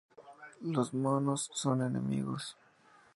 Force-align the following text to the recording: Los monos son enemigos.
Los 0.61 0.95
monos 0.95 1.51
son 1.53 1.83
enemigos. 1.83 2.57